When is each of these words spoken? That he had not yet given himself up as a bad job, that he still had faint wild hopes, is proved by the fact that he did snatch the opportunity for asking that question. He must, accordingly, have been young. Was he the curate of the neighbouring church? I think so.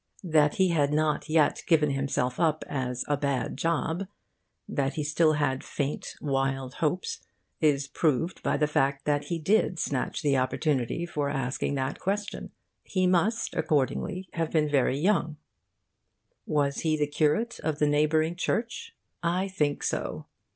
That 0.23 0.55
he 0.55 0.69
had 0.69 0.91
not 0.91 1.29
yet 1.29 1.61
given 1.67 1.91
himself 1.91 2.39
up 2.39 2.63
as 2.67 3.05
a 3.07 3.15
bad 3.15 3.55
job, 3.55 4.07
that 4.67 4.95
he 4.95 5.03
still 5.03 5.33
had 5.33 5.63
faint 5.63 6.15
wild 6.19 6.73
hopes, 6.81 7.21
is 7.59 7.87
proved 7.87 8.41
by 8.41 8.57
the 8.57 8.65
fact 8.65 9.05
that 9.05 9.25
he 9.25 9.37
did 9.37 9.77
snatch 9.77 10.23
the 10.23 10.35
opportunity 10.37 11.05
for 11.05 11.29
asking 11.29 11.75
that 11.75 11.99
question. 11.99 12.49
He 12.83 13.05
must, 13.05 13.53
accordingly, 13.53 14.27
have 14.33 14.49
been 14.49 14.69
young. 14.95 15.37
Was 16.47 16.79
he 16.79 16.97
the 16.97 17.05
curate 17.05 17.59
of 17.63 17.77
the 17.77 17.85
neighbouring 17.85 18.35
church? 18.35 18.95
I 19.21 19.49
think 19.49 19.83
so. 19.83 20.25